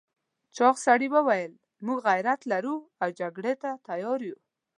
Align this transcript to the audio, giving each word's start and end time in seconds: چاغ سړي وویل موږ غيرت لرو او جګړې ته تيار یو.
چاغ 0.55 0.75
سړي 0.85 1.07
وویل 1.15 1.53
موږ 1.85 1.97
غيرت 2.07 2.41
لرو 2.51 2.75
او 3.01 3.09
جګړې 3.19 3.53
ته 3.61 3.69
تيار 3.87 4.19
یو. 4.29 4.37